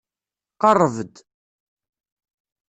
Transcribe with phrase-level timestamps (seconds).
[0.61, 1.15] Qerreb-d.